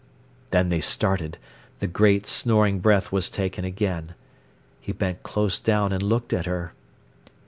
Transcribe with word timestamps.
Then 0.49 0.69
they 0.69 0.81
started. 0.81 1.37
The 1.77 1.85
great, 1.85 2.25
snoring 2.25 2.79
breath 2.79 3.11
was 3.11 3.29
taken 3.29 3.63
again. 3.65 4.15
He 4.79 4.93
bent 4.93 5.21
close 5.21 5.59
down 5.59 5.91
and 5.93 6.01
looked 6.01 6.33
at 6.33 6.47
her. 6.47 6.73